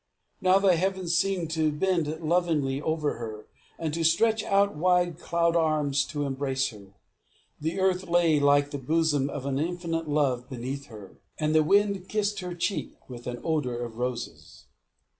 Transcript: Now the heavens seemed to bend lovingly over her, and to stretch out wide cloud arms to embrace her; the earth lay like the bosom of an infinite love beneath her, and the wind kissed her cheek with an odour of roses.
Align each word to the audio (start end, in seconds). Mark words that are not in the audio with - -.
Now 0.41 0.57
the 0.57 0.75
heavens 0.77 1.15
seemed 1.15 1.51
to 1.51 1.71
bend 1.71 2.07
lovingly 2.21 2.81
over 2.81 3.19
her, 3.19 3.45
and 3.77 3.93
to 3.93 4.03
stretch 4.03 4.43
out 4.43 4.75
wide 4.75 5.19
cloud 5.19 5.55
arms 5.55 6.05
to 6.05 6.23
embrace 6.25 6.69
her; 6.69 6.95
the 7.59 7.79
earth 7.79 8.05
lay 8.07 8.39
like 8.39 8.71
the 8.71 8.79
bosom 8.79 9.29
of 9.29 9.45
an 9.45 9.59
infinite 9.59 10.09
love 10.09 10.49
beneath 10.49 10.87
her, 10.87 11.17
and 11.37 11.53
the 11.53 11.61
wind 11.61 12.09
kissed 12.09 12.39
her 12.39 12.55
cheek 12.55 12.95
with 13.07 13.27
an 13.27 13.41
odour 13.43 13.75
of 13.81 13.99
roses. 13.99 14.65